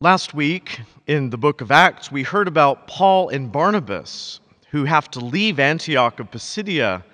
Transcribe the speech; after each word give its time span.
Last 0.00 0.32
week 0.32 0.80
in 1.08 1.30
the 1.30 1.36
book 1.36 1.60
of 1.60 1.72
Acts, 1.72 2.12
we 2.12 2.22
heard 2.22 2.46
about 2.46 2.86
Paul 2.86 3.30
and 3.30 3.50
Barnabas 3.50 4.38
who 4.70 4.84
have 4.84 5.10
to 5.10 5.18
leave 5.18 5.58
Antioch 5.58 6.20
of 6.20 6.30
Pisidia 6.30 7.04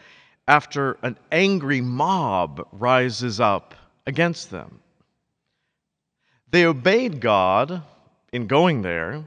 after 0.47 0.99
an 1.01 1.17
angry 1.33 1.81
mob 1.81 2.69
rises 2.73 3.41
up 3.41 3.75
against 4.07 4.51
them. 4.51 4.81
They 6.51 6.67
obeyed 6.67 7.23
God 7.23 7.83
in 8.35 8.47
going 8.49 8.83
there. 8.83 9.25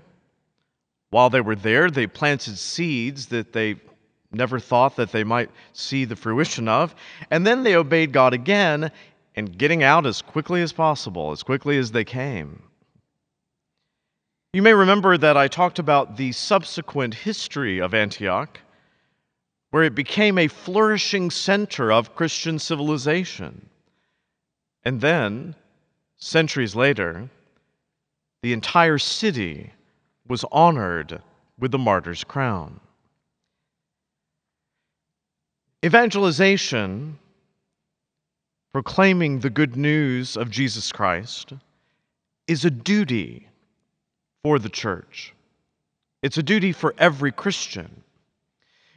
While 1.10 1.32
they 1.32 1.42
were 1.42 1.56
there, 1.56 1.90
they 1.90 2.06
planted 2.06 2.60
seeds 2.60 3.26
that 3.30 3.54
they 3.54 3.78
never 4.32 4.60
thought 4.60 4.98
that 4.98 5.12
they 5.12 5.24
might 5.24 5.50
see 5.74 6.06
the 6.06 6.16
fruition 6.16 6.68
of. 6.68 6.94
And 7.32 7.48
then 7.48 7.64
they 7.64 7.76
obeyed 7.76 8.12
God 8.12 8.36
again 8.36 8.92
in 9.34 9.46
getting 9.46 9.82
out 9.82 10.06
as 10.06 10.22
quickly 10.22 10.62
as 10.62 10.72
possible, 10.72 11.32
as 11.32 11.42
quickly 11.42 11.80
as 11.80 11.92
they 11.92 12.04
came. 12.04 12.62
You 14.54 14.62
may 14.62 14.74
remember 14.74 15.18
that 15.18 15.36
I 15.36 15.48
talked 15.48 15.78
about 15.78 16.16
the 16.16 16.32
subsequent 16.32 17.14
history 17.14 17.80
of 17.80 17.94
Antioch, 17.94 18.60
where 19.72 19.84
it 19.84 19.94
became 19.94 20.38
a 20.38 20.48
flourishing 20.48 21.30
center 21.30 21.92
of 21.92 22.16
Christian 22.16 22.58
civilization. 22.58 23.70
And 24.84 25.02
then, 25.02 25.56
centuries 26.16 26.76
later, 26.76 27.30
the 28.42 28.54
entire 28.54 28.98
city 28.98 29.74
was 30.28 30.46
honored 30.52 31.22
with 31.60 31.72
the 31.72 31.78
martyr's 31.78 32.24
crown. 32.24 32.80
Evangelization, 35.86 37.20
proclaiming 38.72 39.40
the 39.40 39.50
good 39.50 39.76
news 39.76 40.38
of 40.38 40.50
Jesus 40.50 40.92
Christ, 40.92 41.54
is 42.48 42.64
a 42.64 42.72
duty 42.72 43.48
for 44.48 44.60
the 44.60 44.70
church. 44.70 45.34
It's 46.24 46.38
a 46.38 46.42
duty 46.44 46.72
for 46.72 46.96
every 46.98 47.34
Christian. 47.34 48.02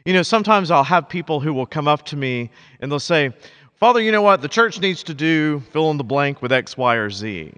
You 0.05 0.13
know, 0.13 0.23
sometimes 0.23 0.71
I'll 0.71 0.85
have 0.85 1.09
people 1.09 1.41
who 1.41 1.53
will 1.53 1.67
come 1.67 1.89
up 1.89 2.05
to 2.07 2.17
me 2.17 2.51
and 2.79 2.89
they'll 2.89 3.01
say, 3.01 3.33
Father, 3.75 4.01
you 4.01 4.13
know 4.13 4.23
what? 4.23 4.43
The 4.43 4.49
church 4.49 4.79
needs 4.79 5.03
to 5.03 5.13
do 5.13 5.59
fill 5.73 5.91
in 5.91 5.97
the 5.97 6.05
blank 6.05 6.41
with 6.41 6.53
X, 6.53 6.77
Y, 6.77 6.95
or 6.95 7.11
Z. 7.11 7.53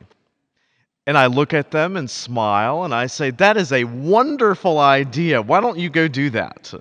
And 1.06 1.18
I 1.18 1.26
look 1.26 1.52
at 1.52 1.70
them 1.70 1.98
and 1.98 2.08
smile 2.08 2.84
and 2.84 2.94
I 2.94 3.08
say, 3.08 3.28
That 3.30 3.58
is 3.58 3.72
a 3.72 3.84
wonderful 3.84 4.78
idea. 4.78 5.42
Why 5.42 5.60
don't 5.60 5.78
you 5.78 5.90
go 5.90 6.08
do 6.08 6.30
that? 6.30 6.72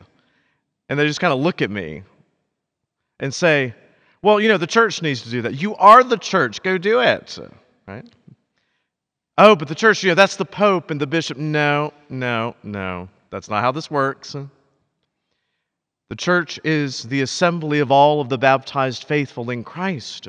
And 0.87 0.97
they 0.97 1.05
just 1.05 1.19
kind 1.19 1.33
of 1.33 1.41
look 1.41 1.61
at 1.61 1.69
me 1.69 2.03
and 3.19 3.33
say, 3.33 3.73
Well, 4.21 4.39
you 4.39 4.47
know, 4.47 4.57
the 4.57 4.65
church 4.65 5.01
needs 5.01 5.23
to 5.23 5.29
do 5.29 5.41
that. 5.41 5.61
You 5.61 5.75
are 5.75 6.05
the 6.05 6.17
church. 6.17 6.63
Go 6.63 6.77
do 6.77 7.01
it. 7.01 7.37
Right? 7.85 8.07
Oh, 9.37 9.55
but 9.55 9.67
the 9.67 9.75
church, 9.75 10.03
you 10.03 10.09
know, 10.09 10.15
that's 10.15 10.35
the 10.35 10.45
Pope 10.45 10.91
and 10.91 10.99
the 10.99 11.07
bishop. 11.07 11.37
No, 11.37 11.93
no, 12.09 12.55
no. 12.63 13.09
That's 13.29 13.49
not 13.49 13.61
how 13.61 13.71
this 13.71 13.89
works. 13.89 14.35
The 16.09 16.15
church 16.15 16.59
is 16.65 17.03
the 17.03 17.21
assembly 17.21 17.79
of 17.79 17.91
all 17.91 18.19
of 18.19 18.27
the 18.27 18.37
baptized 18.37 19.05
faithful 19.05 19.49
in 19.49 19.63
Christ. 19.63 20.27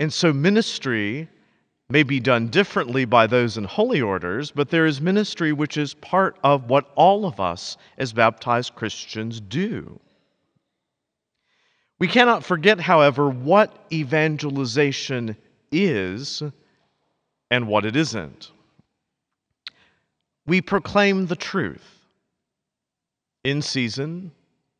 And 0.00 0.12
so 0.12 0.32
ministry 0.32 1.28
may 1.88 2.02
be 2.02 2.18
done 2.18 2.48
differently 2.48 3.04
by 3.04 3.26
those 3.26 3.58
in 3.58 3.64
holy 3.64 4.00
orders, 4.00 4.50
but 4.50 4.70
there 4.70 4.86
is 4.86 5.00
ministry 5.00 5.52
which 5.52 5.76
is 5.76 5.94
part 5.94 6.38
of 6.42 6.70
what 6.70 6.90
all 6.94 7.26
of 7.26 7.38
us 7.38 7.76
as 7.98 8.12
baptized 8.12 8.74
Christians 8.74 9.40
do. 9.40 10.00
We 11.98 12.08
cannot 12.08 12.44
forget, 12.44 12.80
however, 12.80 13.28
what 13.28 13.86
evangelization 13.92 15.36
is 15.70 16.42
and 17.50 17.66
what 17.68 17.84
it 17.84 17.96
isn't. 17.96 18.50
We 20.46 20.60
proclaim 20.60 21.26
the 21.26 21.36
truth 21.36 22.00
in 23.44 23.62
season 23.62 24.32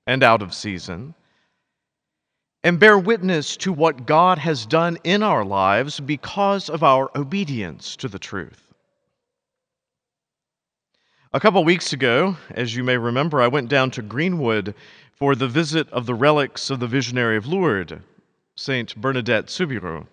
and 0.07 0.23
out 0.23 0.43
of 0.43 0.55
season 0.55 1.15
and 2.65 2.81
bear 2.81 2.99
witness 2.99 3.57
to 3.59 3.73
what 3.73 4.07
God 4.07 4.39
has 4.39 4.67
done 4.67 4.99
in 5.05 5.23
our 5.23 5.45
lives 5.45 6.01
because 6.01 6.69
of 6.69 6.83
our 6.83 7.11
obedience 7.17 7.95
to 7.97 8.09
the 8.09 8.19
truth. 8.19 8.75
A 11.33 11.39
couple 11.39 11.63
weeks 11.65 11.93
ago, 11.93 12.37
as 12.51 12.75
you 12.75 12.83
may 12.83 12.97
remember, 12.97 13.41
I 13.41 13.47
went 13.47 13.69
down 13.69 13.91
to 13.93 14.03
Greenwood 14.03 14.75
for 15.13 15.35
the 15.35 15.47
visit 15.47 15.89
of 15.91 16.07
the 16.07 16.15
relics 16.15 16.71
of 16.71 16.81
the 16.81 16.87
visionary 16.87 17.37
of 17.37 17.47
Lourdes, 17.47 18.01
Saint 18.57 18.97
Bernadette 18.97 19.49
Soubirous. 19.49 20.07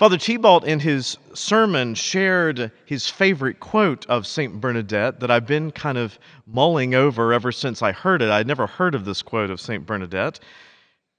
Father 0.00 0.16
Thibault, 0.16 0.60
in 0.60 0.80
his 0.80 1.18
sermon, 1.34 1.94
shared 1.94 2.72
his 2.86 3.06
favorite 3.06 3.60
quote 3.60 4.06
of 4.06 4.26
St. 4.26 4.58
Bernadette 4.58 5.20
that 5.20 5.30
I've 5.30 5.46
been 5.46 5.70
kind 5.72 5.98
of 5.98 6.18
mulling 6.46 6.94
over 6.94 7.34
ever 7.34 7.52
since 7.52 7.82
I 7.82 7.92
heard 7.92 8.22
it. 8.22 8.30
I'd 8.30 8.46
never 8.46 8.66
heard 8.66 8.94
of 8.94 9.04
this 9.04 9.20
quote 9.20 9.50
of 9.50 9.60
St. 9.60 9.84
Bernadette. 9.84 10.40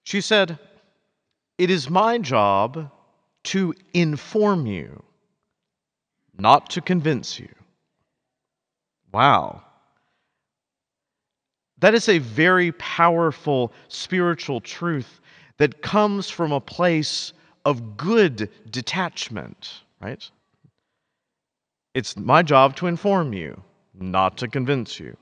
She 0.01 0.19
said, 0.19 0.57
It 1.59 1.69
is 1.69 1.91
my 1.91 2.17
job 2.17 2.89
to 3.43 3.75
inform 3.93 4.65
you, 4.65 5.03
not 6.39 6.71
to 6.71 6.81
convince 6.81 7.39
you. 7.39 7.49
Wow. 9.13 9.61
That 11.77 11.93
is 11.93 12.09
a 12.09 12.17
very 12.17 12.71
powerful 12.71 13.73
spiritual 13.89 14.59
truth 14.59 15.21
that 15.57 15.83
comes 15.83 16.31
from 16.31 16.51
a 16.51 16.59
place 16.59 17.33
of 17.65 17.97
good 17.97 18.49
detachment, 18.69 19.81
right? 20.01 20.29
It's 21.93 22.15
my 22.17 22.41
job 22.41 22.75
to 22.77 22.87
inform 22.87 23.33
you, 23.33 23.61
not 23.93 24.37
to 24.37 24.47
convince 24.47 24.99
you. 24.99 25.17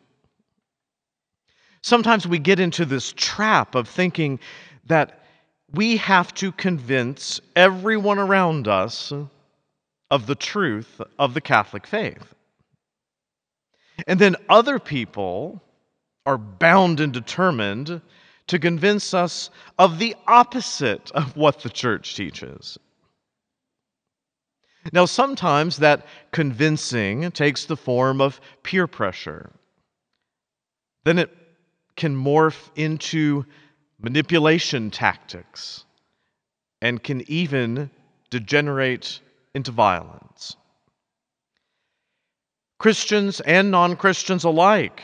Sometimes 1.82 2.28
we 2.28 2.40
get 2.40 2.60
into 2.60 2.86
this 2.86 3.14
trap 3.16 3.76
of 3.76 3.88
thinking 3.88 4.40
that 4.86 5.24
we 5.74 5.98
have 5.98 6.34
to 6.36 6.52
convince 6.52 7.40
everyone 7.56 8.20
around 8.20 8.68
us 8.68 9.14
of 10.12 10.26
the 10.26 10.36
truth 10.36 11.02
of 11.18 11.34
the 11.34 11.42
Catholic 11.42 11.86
faith. 11.86 12.34
And 14.08 14.20
then 14.20 14.36
other 14.50 14.80
people 14.80 15.62
are 16.26 16.38
bound 16.38 17.00
and 17.00 17.14
determined 17.14 18.02
to 18.50 18.58
convince 18.58 19.14
us 19.14 19.52
of 19.78 20.00
the 20.00 20.16
opposite 20.28 21.12
of 21.12 21.38
what 21.38 21.62
the 21.62 21.70
church 21.70 22.16
teaches. 22.16 22.80
Now, 24.92 25.06
sometimes 25.06 25.78
that 25.78 26.08
convincing 26.32 27.30
takes 27.32 27.66
the 27.66 27.78
form 27.78 28.22
of 28.22 28.42
peer 28.64 28.88
pressure. 28.88 29.52
Then 31.04 31.20
it 31.20 31.30
can 31.96 32.16
morph 32.16 32.70
into 32.76 33.46
manipulation 34.00 34.90
tactics 34.90 35.86
and 36.82 37.04
can 37.04 37.30
even 37.30 37.92
degenerate 38.32 39.20
into 39.54 39.70
violence. 39.72 40.56
Christians 42.80 43.42
and 43.42 43.70
non 43.70 43.96
Christians 43.96 44.44
alike, 44.44 45.04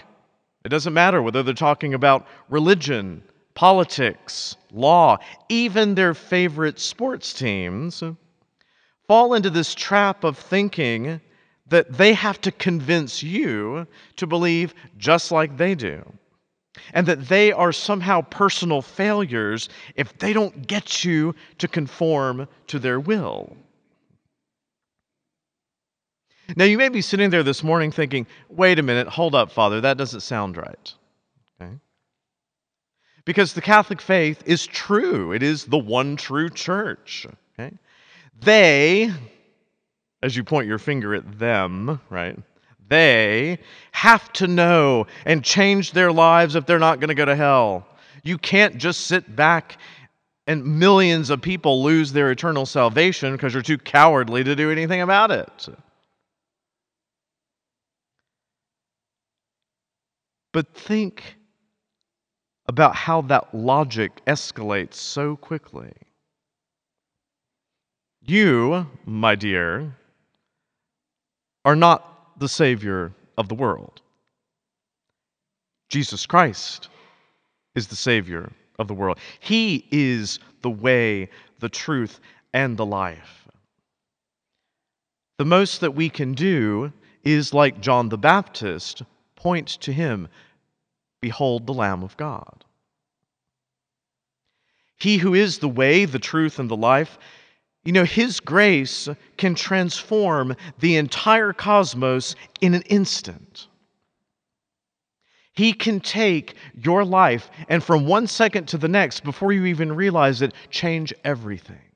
it 0.64 0.70
doesn't 0.70 0.94
matter 0.94 1.22
whether 1.22 1.44
they're 1.44 1.54
talking 1.54 1.94
about 1.94 2.26
religion, 2.50 3.22
politics, 3.56 4.56
law, 4.72 5.18
even 5.50 5.96
their 5.96 6.14
favorite 6.14 6.80
sports 6.80 7.34
teams, 7.34 8.04
fall 9.08 9.34
into 9.34 9.50
this 9.50 9.74
trap 9.74 10.24
of 10.24 10.38
thinking 10.38 11.20
that 11.68 11.92
they 11.92 12.14
have 12.14 12.40
to 12.42 12.52
convince 12.52 13.24
you 13.24 13.88
to 14.18 14.28
believe 14.28 14.74
just 14.98 15.32
like 15.32 15.58
they 15.58 15.74
do. 15.74 16.04
And 16.94 17.08
that 17.08 17.30
they 17.30 17.54
are 17.54 17.72
somehow 17.72 18.22
personal 18.22 18.82
failures 18.82 19.70
if 19.96 20.16
they 20.18 20.34
don't 20.34 20.68
get 20.68 21.06
you 21.06 21.34
to 21.58 21.68
conform 21.68 22.48
to 22.68 22.80
their 22.80 23.00
will. 23.00 23.56
Now, 26.56 26.66
you 26.66 26.78
may 26.78 26.90
be 26.90 27.02
sitting 27.02 27.30
there 27.30 27.44
this 27.44 27.64
morning 27.64 27.92
thinking, 27.92 28.28
wait 28.50 28.78
a 28.78 28.84
minute, 28.84 29.08
hold 29.08 29.34
up, 29.34 29.52
Father, 29.52 29.82
that 29.82 29.98
doesn't 29.98 30.20
sound 30.20 30.58
right. 30.58 30.94
Because 33.26 33.54
the 33.54 33.62
Catholic 33.62 34.02
faith 34.02 34.44
is 34.46 34.68
true. 34.68 35.32
It 35.32 35.42
is 35.42 35.66
the 35.66 35.78
one 35.78 36.16
true 36.16 36.50
church. 36.50 37.26
Okay? 37.60 37.76
They, 38.40 39.12
as 40.22 40.36
you 40.36 40.44
point 40.44 40.68
your 40.68 40.78
finger 40.78 41.16
at 41.16 41.40
them, 41.40 42.00
right? 42.10 42.38
They 42.88 43.60
have 43.92 44.32
to 44.34 44.48
know 44.48 45.08
and 45.26 45.44
change 45.44 45.92
their 45.92 46.12
lives 46.12 46.56
if 46.56 46.68
they're 46.68 46.78
not 46.78 47.00
going 47.00 47.08
to 47.08 47.16
go 47.16 47.26
to 47.26 47.36
hell. 47.36 47.88
You 48.24 48.38
can't 48.38 48.78
just 48.78 49.08
sit 49.08 49.36
back 49.36 49.78
and 50.48 50.80
millions 50.80 51.32
of 51.32 51.42
people 51.42 51.82
lose 51.82 52.12
their 52.12 52.30
eternal 52.30 52.68
salvation 52.68 53.32
because 53.32 53.54
you're 53.54 53.64
too 53.64 53.80
cowardly 53.80 54.44
to 54.44 54.56
do 54.56 54.72
anything 54.72 55.02
about 55.02 55.32
it. 55.32 55.68
But 60.54 60.74
think 60.76 61.36
about 62.68 62.96
how 62.96 63.22
that 63.22 63.54
logic 63.54 64.22
escalates 64.26 64.96
so 64.96 65.36
quickly. 65.36 65.92
You, 68.22 68.88
my 69.06 69.36
dear, 69.36 69.96
are 71.64 71.76
not 71.76 72.40
the 72.40 72.50
Savior 72.50 73.14
of 73.38 73.50
the 73.50 73.56
world. 73.56 74.02
Jesus 75.90 76.26
Christ 76.26 76.90
is 77.76 77.88
the 77.88 77.96
Savior 77.96 78.52
of 78.80 78.88
the 78.88 78.94
world. 78.94 79.20
He 79.40 79.86
is 79.92 80.40
the 80.62 80.70
way, 80.70 81.30
the 81.60 81.70
truth, 81.70 82.20
and 82.54 82.78
the 82.78 82.86
life. 82.86 83.48
The 85.38 85.46
most 85.46 85.82
that 85.82 85.94
we 85.96 86.10
can 86.10 86.34
do 86.34 86.92
is, 87.24 87.54
like 87.54 87.82
John 87.82 88.10
the 88.10 88.18
Baptist, 88.18 89.04
point 89.36 89.68
to 89.82 89.92
Him 89.92 90.28
Behold 91.26 91.66
the 91.66 91.74
Lamb 91.74 92.04
of 92.04 92.16
God. 92.18 92.64
He 95.00 95.18
who 95.18 95.34
is 95.34 95.58
the 95.58 95.68
way, 95.68 96.06
the 96.06 96.20
truth, 96.20 96.60
and 96.60 96.70
the 96.70 96.78
life, 96.78 97.18
you 97.84 97.92
know, 97.92 98.04
His 98.04 98.40
grace 98.40 99.10
can 99.36 99.56
transform 99.56 100.56
the 100.82 100.98
entire 100.98 101.52
cosmos 101.52 102.36
in 102.62 102.76
an 102.76 102.84
instant. 102.84 103.66
He 105.54 105.74
can 105.74 106.00
take 106.00 106.54
your 106.76 107.04
life 107.04 107.50
and 107.70 107.84
from 107.84 108.06
one 108.06 108.28
second 108.28 108.68
to 108.68 108.78
the 108.78 108.88
next, 108.88 109.24
before 109.24 109.52
you 109.52 109.66
even 109.66 109.96
realize 109.96 110.44
it, 110.44 110.54
change 110.70 111.12
everything. 111.24 111.90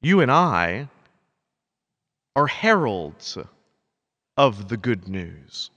You 0.00 0.22
and 0.22 0.32
I 0.32 0.88
are 2.34 2.46
heralds 2.46 3.36
of 4.38 4.68
the 4.68 4.76
good 4.76 5.08
news. 5.08 5.70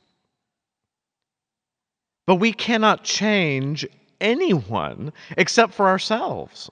But 2.28 2.36
we 2.36 2.54
cannot 2.54 3.04
change 3.04 3.86
anyone 4.22 5.12
except 5.36 5.74
for 5.74 5.88
ourselves. 5.88 6.70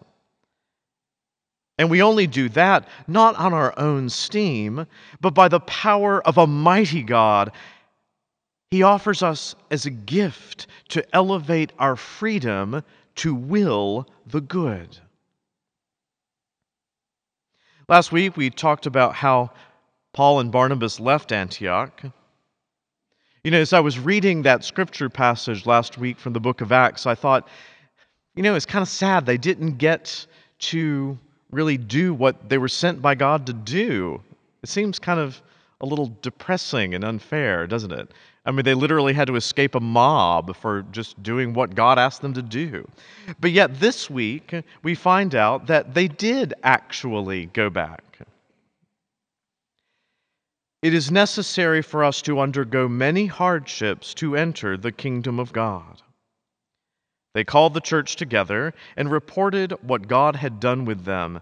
And 1.79 1.89
we 1.89 2.03
only 2.03 2.27
do 2.27 2.47
that 2.49 2.87
not 3.07 3.35
on 3.35 3.53
our 3.53 3.77
own 3.79 4.09
steam, 4.09 4.85
but 5.19 5.33
by 5.33 5.47
the 5.47 5.61
power 5.61 6.25
of 6.27 6.37
a 6.37 6.45
mighty 6.45 7.01
God. 7.01 7.51
He 8.69 8.83
offers 8.83 9.23
us 9.23 9.55
as 9.71 9.85
a 9.85 9.89
gift 9.89 10.67
to 10.89 11.03
elevate 11.15 11.73
our 11.79 11.95
freedom 11.95 12.83
to 13.15 13.33
will 13.33 14.07
the 14.27 14.41
good. 14.41 14.97
Last 17.87 18.11
week, 18.11 18.37
we 18.37 18.51
talked 18.51 18.85
about 18.85 19.15
how 19.15 19.49
Paul 20.13 20.39
and 20.39 20.51
Barnabas 20.51 20.99
left 20.99 21.31
Antioch. 21.31 22.01
You 23.43 23.51
know, 23.51 23.59
as 23.59 23.73
I 23.73 23.79
was 23.79 23.99
reading 23.99 24.41
that 24.41 24.63
scripture 24.63 25.09
passage 25.09 25.65
last 25.65 25.97
week 25.97 26.19
from 26.19 26.33
the 26.33 26.39
book 26.39 26.61
of 26.61 26.71
Acts, 26.71 27.05
I 27.05 27.15
thought, 27.15 27.47
you 28.35 28.43
know, 28.43 28.55
it's 28.55 28.65
kind 28.65 28.81
of 28.81 28.89
sad 28.89 29.25
they 29.25 29.37
didn't 29.37 29.77
get 29.77 30.25
to 30.59 31.17
really 31.51 31.77
do 31.77 32.13
what 32.13 32.49
they 32.49 32.57
were 32.57 32.67
sent 32.67 33.01
by 33.01 33.15
God 33.15 33.45
to 33.45 33.53
do. 33.53 34.21
It 34.61 34.69
seems 34.69 34.99
kind 34.99 35.19
of 35.19 35.41
a 35.81 35.85
little 35.85 36.13
depressing 36.21 36.93
and 36.93 37.03
unfair, 37.03 37.65
doesn't 37.65 37.91
it? 37.91 38.11
I 38.45 38.51
mean, 38.51 38.65
they 38.65 38.73
literally 38.73 39.13
had 39.13 39.27
to 39.27 39.35
escape 39.35 39.75
a 39.75 39.79
mob 39.79 40.55
for 40.55 40.83
just 40.91 41.21
doing 41.21 41.53
what 41.53 41.75
God 41.75 41.99
asked 41.99 42.21
them 42.21 42.33
to 42.33 42.41
do. 42.41 42.87
But 43.39 43.51
yet, 43.51 43.79
this 43.79 44.09
week, 44.09 44.53
we 44.83 44.95
find 44.95 45.35
out 45.35 45.67
that 45.67 45.93
they 45.93 46.07
did 46.07 46.53
actually 46.63 47.45
go 47.47 47.69
back. 47.69 48.03
It 50.81 50.93
is 50.93 51.11
necessary 51.11 51.81
for 51.81 52.03
us 52.03 52.21
to 52.21 52.39
undergo 52.39 52.87
many 52.87 53.25
hardships 53.25 54.13
to 54.15 54.37
enter 54.37 54.77
the 54.77 54.93
kingdom 54.93 55.39
of 55.39 55.51
God. 55.51 56.01
They 57.33 57.43
called 57.43 57.73
the 57.73 57.81
church 57.81 58.15
together 58.15 58.73
and 58.95 59.11
reported 59.11 59.73
what 59.81 60.07
God 60.07 60.37
had 60.37 60.59
done 60.59 60.85
with 60.85 61.03
them 61.03 61.41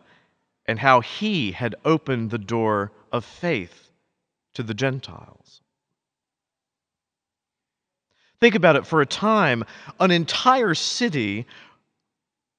and 0.65 0.79
how 0.79 1.01
He 1.01 1.51
had 1.51 1.75
opened 1.85 2.31
the 2.31 2.37
door 2.37 2.91
of 3.11 3.23
faith 3.23 3.91
to 4.55 4.63
the 4.63 4.73
Gentiles. 4.73 5.61
Think 8.39 8.55
about 8.55 8.75
it 8.75 8.85
for 8.85 9.01
a 9.01 9.05
time, 9.05 9.63
an 9.99 10.11
entire 10.11 10.75
city 10.75 11.45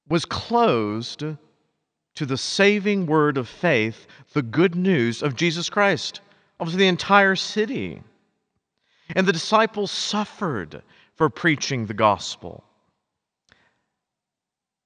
was 0.07 0.25
closed 0.25 1.19
to 1.19 2.25
the 2.25 2.37
saving 2.37 3.05
word 3.05 3.37
of 3.37 3.47
faith, 3.47 4.07
the 4.33 4.41
good 4.41 4.75
news 4.75 5.21
of 5.21 5.35
Jesus 5.35 5.69
Christ. 5.69 6.21
Obviously, 6.59 6.83
the 6.83 6.87
entire 6.87 7.35
city. 7.35 8.01
And 9.15 9.27
the 9.27 9.33
disciples 9.33 9.91
suffered 9.91 10.83
for 11.15 11.29
preaching 11.29 11.85
the 11.85 11.93
gospel. 11.93 12.63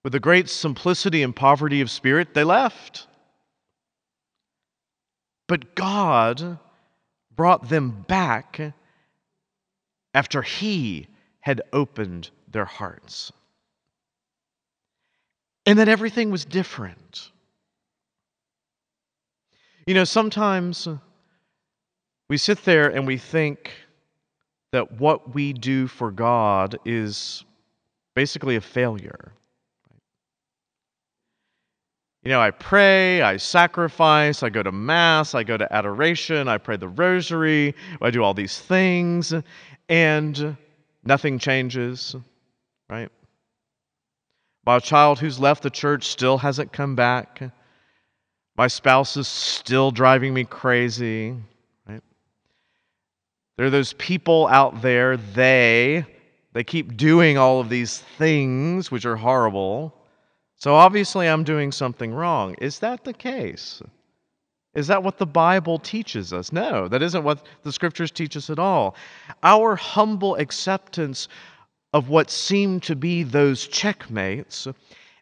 With 0.03 0.15
a 0.15 0.19
great 0.19 0.49
simplicity 0.49 1.23
and 1.23 1.35
poverty 1.35 1.81
of 1.81 1.89
spirit, 1.89 2.33
they 2.33 2.43
left. 2.43 3.07
But 5.47 5.75
God 5.75 6.59
brought 7.35 7.69
them 7.69 8.05
back 8.07 8.73
after 10.13 10.41
He 10.41 11.07
had 11.39 11.61
opened 11.71 12.29
their 12.47 12.65
hearts. 12.65 13.31
And 15.65 15.79
then 15.79 15.89
everything 15.89 16.31
was 16.31 16.45
different. 16.45 17.31
You 19.87 19.93
know, 19.93 20.03
sometimes 20.03 20.87
we 22.33 22.37
sit 22.37 22.65
there 22.65 22.89
and 22.89 23.05
we 23.05 23.15
think 23.15 23.69
that 24.71 24.93
what 24.93 25.35
we 25.35 25.53
do 25.53 25.85
for 25.85 26.09
God 26.09 26.79
is 26.83 27.45
basically 28.15 28.55
a 28.55 28.61
failure. 28.61 29.33
You 32.23 32.31
know, 32.31 32.41
I 32.41 32.49
pray, 32.49 33.21
I 33.21 33.37
sacrifice, 33.37 34.41
I 34.41 34.49
go 34.49 34.63
to 34.63 34.71
Mass, 34.71 35.35
I 35.35 35.43
go 35.43 35.57
to 35.57 35.71
adoration, 35.71 36.47
I 36.47 36.57
pray 36.57 36.75
the 36.75 36.87
rosary, 36.87 37.75
I 38.01 38.09
do 38.09 38.23
all 38.23 38.33
these 38.33 38.57
things, 38.57 39.31
and 39.87 40.57
nothing 41.03 41.37
changes, 41.37 42.15
right? 42.89 43.11
My 44.65 44.79
child 44.79 45.19
who's 45.19 45.39
left 45.39 45.61
the 45.61 45.69
church 45.69 46.07
still 46.07 46.39
hasn't 46.39 46.73
come 46.73 46.95
back. 46.95 47.43
My 48.57 48.65
spouse 48.65 49.17
is 49.17 49.27
still 49.27 49.91
driving 49.91 50.33
me 50.33 50.45
crazy? 50.45 51.35
There 53.57 53.67
are 53.67 53.71
those 53.71 53.93
people 53.93 54.47
out 54.47 54.81
there, 54.81 55.17
they, 55.17 56.05
they 56.53 56.63
keep 56.63 56.97
doing 56.97 57.37
all 57.37 57.59
of 57.59 57.69
these 57.69 57.99
things 57.99 58.89
which 58.91 59.05
are 59.05 59.15
horrible 59.15 59.93
so 60.63 60.75
obviously, 60.75 61.27
I'm 61.27 61.43
doing 61.43 61.73
something 61.73 62.13
wrong. 62.13 62.55
Is 62.61 62.79
that 62.79 63.03
the 63.03 63.11
case? 63.11 63.81
Is 64.73 64.87
that 64.87 65.03
what 65.03 65.17
the 65.17 65.25
Bible 65.25 65.77
teaches 65.77 66.31
us? 66.31 66.53
No, 66.53 66.87
that 66.87 67.01
isn't 67.01 67.25
what 67.25 67.45
the 67.63 67.73
scriptures 67.73 68.11
teach 68.11 68.37
us 68.37 68.49
at 68.49 68.59
all. 68.59 68.95
Our 69.43 69.75
humble 69.75 70.37
acceptance 70.37 71.27
of 71.91 72.07
what 72.07 72.29
seem 72.29 72.79
to 72.79 72.95
be 72.95 73.23
those 73.23 73.67
checkmates 73.67 74.69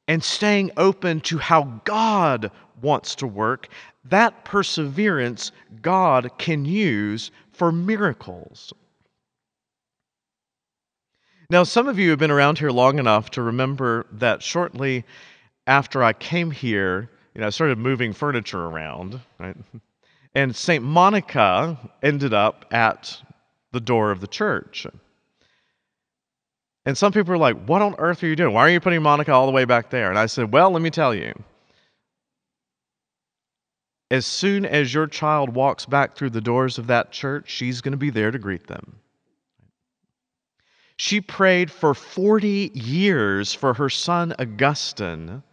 and 0.07 0.23
staying 0.23 0.69
open 0.77 1.21
to 1.21 1.39
how 1.39 1.81
God 1.85 2.51
wants 2.79 3.15
to 3.15 3.25
work, 3.25 3.67
that 4.05 4.45
perseverance 4.45 5.51
God 5.81 6.29
can 6.37 6.65
use 6.65 7.31
for 7.51 7.71
miracles. 7.71 8.73
Now, 11.49 11.63
some 11.63 11.87
of 11.87 11.99
you 11.99 12.11
have 12.11 12.19
been 12.19 12.31
around 12.31 12.59
here 12.59 12.71
long 12.71 12.97
enough 12.97 13.31
to 13.31 13.41
remember 13.41 14.05
that 14.13 14.41
shortly 14.41 15.03
after 15.67 16.01
I 16.03 16.13
came 16.13 16.49
here, 16.49 17.09
you 17.35 17.41
know, 17.41 17.47
I 17.47 17.49
started 17.49 17.77
moving 17.77 18.13
furniture 18.13 18.65
around, 18.65 19.19
right? 19.37 19.57
And 20.33 20.55
St. 20.55 20.83
Monica 20.83 21.77
ended 22.01 22.33
up 22.33 22.65
at 22.71 23.21
the 23.73 23.81
door 23.81 24.11
of 24.11 24.21
the 24.21 24.27
church. 24.27 24.87
And 26.85 26.97
some 26.97 27.11
people 27.11 27.33
are 27.33 27.37
like, 27.37 27.65
What 27.65 27.81
on 27.81 27.95
earth 27.97 28.23
are 28.23 28.27
you 28.27 28.35
doing? 28.35 28.53
Why 28.53 28.61
are 28.61 28.69
you 28.69 28.79
putting 28.79 29.01
Monica 29.01 29.31
all 29.33 29.45
the 29.45 29.51
way 29.51 29.65
back 29.65 29.89
there? 29.89 30.09
And 30.09 30.17
I 30.17 30.25
said, 30.25 30.51
Well, 30.51 30.71
let 30.71 30.81
me 30.81 30.89
tell 30.89 31.13
you. 31.13 31.33
As 34.11 34.25
soon 34.25 34.65
as 34.65 34.93
your 34.93 35.07
child 35.07 35.55
walks 35.55 35.85
back 35.85 36.15
through 36.15 36.31
the 36.31 36.41
doors 36.41 36.77
of 36.77 36.87
that 36.87 37.13
church, 37.13 37.49
she's 37.49 37.79
going 37.79 37.93
to 37.93 37.97
be 37.97 38.09
there 38.09 38.29
to 38.29 38.37
greet 38.37 38.67
them. 38.67 38.97
She 40.97 41.21
prayed 41.21 41.71
for 41.71 41.93
40 41.93 42.71
years 42.73 43.53
for 43.53 43.73
her 43.73 43.89
son 43.89 44.35
Augustine 44.37 45.43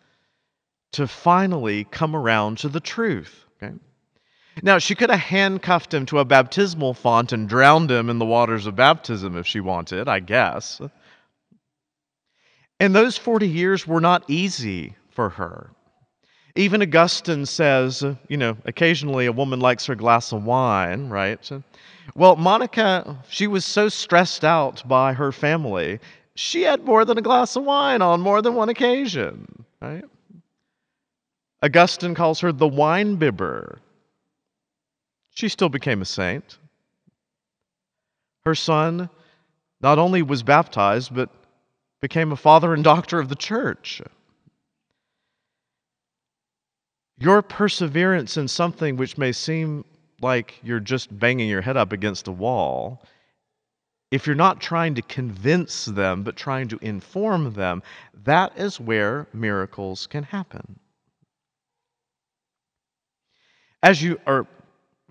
to 0.90 1.06
finally 1.06 1.84
come 1.84 2.16
around 2.16 2.58
to 2.58 2.68
the 2.68 2.80
truth. 2.80 3.44
Okay? 3.62 3.74
Now, 4.60 4.78
she 4.78 4.96
could 4.96 5.10
have 5.10 5.20
handcuffed 5.20 5.94
him 5.94 6.04
to 6.06 6.18
a 6.18 6.24
baptismal 6.24 6.94
font 6.94 7.32
and 7.32 7.48
drowned 7.48 7.92
him 7.92 8.10
in 8.10 8.18
the 8.18 8.26
waters 8.26 8.66
of 8.66 8.74
baptism 8.74 9.36
if 9.36 9.46
she 9.46 9.60
wanted, 9.60 10.08
I 10.08 10.18
guess. 10.18 10.80
And 12.80 12.92
those 12.92 13.16
40 13.16 13.46
years 13.46 13.86
were 13.86 14.00
not 14.00 14.24
easy 14.28 14.96
for 15.10 15.28
her. 15.28 15.70
Even 16.58 16.82
Augustine 16.82 17.46
says, 17.46 18.04
you 18.26 18.36
know, 18.36 18.56
occasionally 18.64 19.26
a 19.26 19.32
woman 19.32 19.60
likes 19.60 19.86
her 19.86 19.94
glass 19.94 20.32
of 20.32 20.42
wine, 20.42 21.08
right? 21.08 21.48
Well, 22.16 22.34
Monica, 22.34 23.16
she 23.28 23.46
was 23.46 23.64
so 23.64 23.88
stressed 23.88 24.44
out 24.44 24.82
by 24.88 25.12
her 25.12 25.30
family, 25.30 26.00
she 26.34 26.62
had 26.62 26.84
more 26.84 27.04
than 27.04 27.16
a 27.16 27.22
glass 27.22 27.54
of 27.54 27.62
wine 27.62 28.02
on 28.02 28.20
more 28.20 28.42
than 28.42 28.54
one 28.54 28.68
occasion, 28.68 29.64
right? 29.80 30.02
Augustine 31.62 32.16
calls 32.16 32.40
her 32.40 32.50
the 32.50 32.66
wine 32.66 33.14
bibber. 33.14 33.78
She 35.30 35.48
still 35.48 35.68
became 35.68 36.02
a 36.02 36.04
saint. 36.04 36.58
Her 38.44 38.56
son 38.56 39.08
not 39.80 40.00
only 40.00 40.22
was 40.22 40.42
baptized, 40.42 41.14
but 41.14 41.30
became 42.00 42.32
a 42.32 42.36
father 42.36 42.74
and 42.74 42.82
doctor 42.82 43.20
of 43.20 43.28
the 43.28 43.36
church. 43.36 44.02
Your 47.20 47.42
perseverance 47.42 48.36
in 48.36 48.46
something 48.46 48.96
which 48.96 49.18
may 49.18 49.32
seem 49.32 49.84
like 50.20 50.60
you're 50.62 50.80
just 50.80 51.16
banging 51.18 51.48
your 51.48 51.62
head 51.62 51.76
up 51.76 51.92
against 51.92 52.28
a 52.28 52.32
wall, 52.32 53.02
if 54.10 54.26
you're 54.26 54.36
not 54.36 54.60
trying 54.60 54.94
to 54.94 55.02
convince 55.02 55.84
them, 55.84 56.22
but 56.22 56.36
trying 56.36 56.68
to 56.68 56.78
inform 56.80 57.52
them, 57.52 57.82
that 58.24 58.56
is 58.58 58.80
where 58.80 59.26
miracles 59.32 60.06
can 60.06 60.22
happen. 60.24 60.78
As 63.82 64.02
you 64.02 64.20
are 64.26 64.46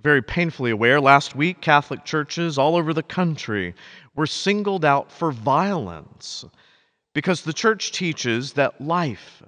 very 0.01 0.21
painfully 0.21 0.71
aware, 0.71 0.99
last 0.99 1.35
week 1.35 1.61
Catholic 1.61 2.05
churches 2.05 2.57
all 2.57 2.75
over 2.75 2.93
the 2.93 3.03
country 3.03 3.75
were 4.15 4.27
singled 4.27 4.83
out 4.83 5.11
for 5.11 5.31
violence 5.31 6.45
because 7.13 7.41
the 7.41 7.53
church 7.53 7.91
teaches 7.91 8.53
that 8.53 8.79
life 8.81 9.43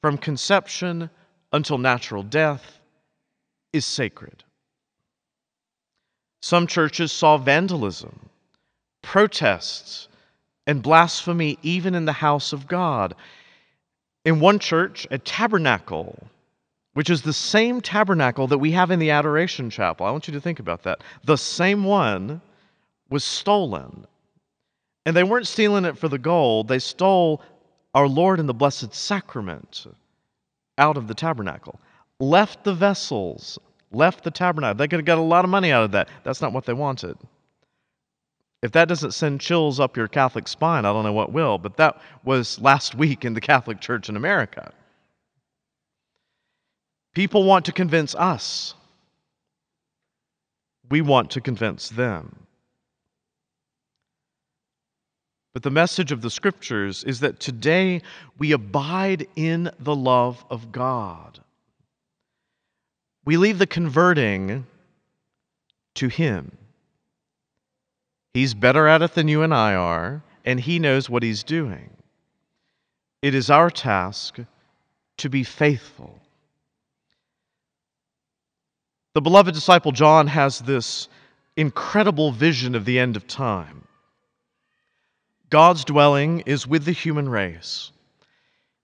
from 0.00 0.18
conception 0.18 1.10
until 1.52 1.78
natural 1.78 2.22
death 2.22 2.78
is 3.72 3.84
sacred. 3.84 4.44
Some 6.40 6.66
churches 6.66 7.12
saw 7.12 7.38
vandalism, 7.38 8.28
protests, 9.02 10.08
and 10.66 10.82
blasphemy 10.82 11.58
even 11.62 11.94
in 11.94 12.04
the 12.04 12.12
house 12.12 12.52
of 12.52 12.66
God. 12.66 13.14
In 14.24 14.40
one 14.40 14.58
church, 14.58 15.06
a 15.10 15.18
tabernacle, 15.18 16.26
which 16.94 17.10
is 17.10 17.22
the 17.22 17.32
same 17.32 17.80
tabernacle 17.80 18.46
that 18.48 18.58
we 18.58 18.72
have 18.72 18.90
in 18.90 18.98
the 18.98 19.10
Adoration 19.10 19.70
Chapel, 19.70 20.06
I 20.06 20.10
want 20.10 20.28
you 20.28 20.34
to 20.34 20.40
think 20.40 20.60
about 20.60 20.82
that. 20.84 21.02
The 21.24 21.38
same 21.38 21.84
one 21.84 22.40
was 23.08 23.24
stolen. 23.24 24.06
And 25.04 25.16
they 25.16 25.24
weren't 25.24 25.48
stealing 25.48 25.84
it 25.84 25.98
for 25.98 26.08
the 26.08 26.18
gold, 26.18 26.68
they 26.68 26.78
stole 26.78 27.42
our 27.94 28.08
Lord 28.08 28.40
and 28.40 28.48
the 28.48 28.54
Blessed 28.54 28.94
Sacrament 28.94 29.86
out 30.78 30.96
of 30.96 31.08
the 31.08 31.14
tabernacle, 31.14 31.78
left 32.18 32.64
the 32.64 32.74
vessels, 32.74 33.58
left 33.90 34.24
the 34.24 34.30
tabernacle. 34.30 34.78
They 34.78 34.88
could 34.88 34.98
have 34.98 35.06
got 35.06 35.18
a 35.18 35.22
lot 35.22 35.44
of 35.44 35.50
money 35.50 35.72
out 35.72 35.84
of 35.84 35.92
that. 35.92 36.08
That's 36.24 36.40
not 36.40 36.52
what 36.52 36.64
they 36.64 36.72
wanted. 36.72 37.16
If 38.62 38.72
that 38.72 38.88
doesn't 38.88 39.12
send 39.12 39.40
chills 39.40 39.80
up 39.80 39.96
your 39.96 40.06
Catholic 40.06 40.46
spine, 40.46 40.84
I 40.84 40.92
don't 40.92 41.04
know 41.04 41.12
what 41.12 41.32
will, 41.32 41.58
but 41.58 41.76
that 41.78 42.00
was 42.24 42.60
last 42.60 42.94
week 42.94 43.24
in 43.24 43.34
the 43.34 43.40
Catholic 43.40 43.80
Church 43.80 44.08
in 44.08 44.16
America. 44.16 44.72
People 47.12 47.44
want 47.44 47.64
to 47.66 47.72
convince 47.72 48.14
us, 48.14 48.74
we 50.88 51.00
want 51.00 51.30
to 51.32 51.40
convince 51.40 51.88
them. 51.88 52.41
But 55.52 55.62
the 55.62 55.70
message 55.70 56.12
of 56.12 56.22
the 56.22 56.30
scriptures 56.30 57.04
is 57.04 57.20
that 57.20 57.40
today 57.40 58.02
we 58.38 58.52
abide 58.52 59.26
in 59.36 59.70
the 59.78 59.94
love 59.94 60.44
of 60.48 60.72
God. 60.72 61.40
We 63.24 63.36
leave 63.36 63.58
the 63.58 63.66
converting 63.66 64.66
to 65.94 66.08
Him. 66.08 66.56
He's 68.32 68.54
better 68.54 68.88
at 68.88 69.02
it 69.02 69.14
than 69.14 69.28
you 69.28 69.42
and 69.42 69.52
I 69.52 69.74
are, 69.74 70.22
and 70.44 70.58
He 70.58 70.78
knows 70.78 71.10
what 71.10 71.22
He's 71.22 71.44
doing. 71.44 71.90
It 73.20 73.34
is 73.34 73.50
our 73.50 73.70
task 73.70 74.38
to 75.18 75.28
be 75.28 75.44
faithful. 75.44 76.18
The 79.14 79.20
beloved 79.20 79.54
disciple 79.54 79.92
John 79.92 80.26
has 80.28 80.60
this 80.60 81.08
incredible 81.56 82.32
vision 82.32 82.74
of 82.74 82.86
the 82.86 82.98
end 82.98 83.16
of 83.16 83.26
time. 83.26 83.86
God's 85.52 85.84
dwelling 85.84 86.40
is 86.46 86.66
with 86.66 86.86
the 86.86 86.92
human 86.92 87.28
race. 87.28 87.92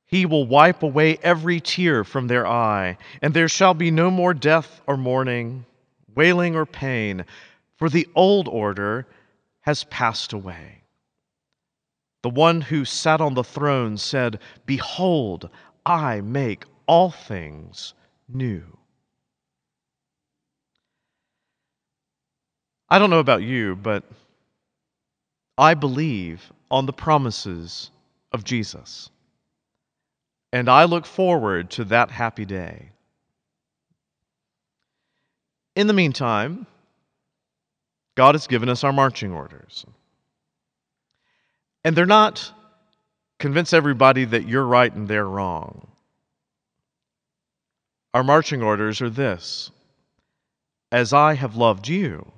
He 0.04 0.26
will 0.26 0.46
wipe 0.46 0.82
away 0.82 1.16
every 1.22 1.60
tear 1.60 2.04
from 2.04 2.26
their 2.26 2.46
eye, 2.46 2.98
and 3.22 3.32
there 3.32 3.48
shall 3.48 3.72
be 3.72 3.90
no 3.90 4.10
more 4.10 4.34
death 4.34 4.82
or 4.86 4.98
mourning, 4.98 5.64
wailing 6.14 6.54
or 6.54 6.66
pain, 6.66 7.24
for 7.76 7.88
the 7.88 8.06
old 8.14 8.48
order 8.48 9.06
has 9.62 9.84
passed 9.84 10.34
away. 10.34 10.82
The 12.20 12.28
one 12.28 12.60
who 12.60 12.84
sat 12.84 13.22
on 13.22 13.32
the 13.32 13.44
throne 13.44 13.96
said, 13.96 14.38
Behold, 14.66 15.48
I 15.86 16.20
make 16.20 16.64
all 16.86 17.10
things 17.10 17.94
new. 18.28 18.76
I 22.90 22.98
don't 22.98 23.08
know 23.08 23.20
about 23.20 23.42
you, 23.42 23.74
but 23.74 24.04
I 25.56 25.72
believe 25.72 26.52
on 26.70 26.86
the 26.86 26.92
promises 26.92 27.90
of 28.32 28.44
Jesus. 28.44 29.10
And 30.52 30.68
I 30.68 30.84
look 30.84 31.06
forward 31.06 31.70
to 31.70 31.84
that 31.84 32.10
happy 32.10 32.44
day. 32.44 32.90
In 35.76 35.86
the 35.86 35.92
meantime, 35.92 36.66
God 38.16 38.34
has 38.34 38.46
given 38.46 38.68
us 38.68 38.82
our 38.82 38.92
marching 38.92 39.32
orders. 39.32 39.86
And 41.84 41.94
they're 41.94 42.06
not 42.06 42.52
convince 43.38 43.72
everybody 43.72 44.24
that 44.24 44.48
you're 44.48 44.64
right 44.64 44.92
and 44.92 45.06
they're 45.06 45.24
wrong. 45.24 45.86
Our 48.14 48.24
marching 48.24 48.62
orders 48.62 49.00
are 49.00 49.10
this 49.10 49.70
As 50.90 51.12
I 51.12 51.34
have 51.34 51.56
loved 51.56 51.88
you, 51.88 52.32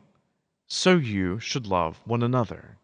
so 0.67 0.97
you 0.97 1.39
should 1.39 1.67
love 1.67 2.01
one 2.05 2.23
another. 2.23 2.77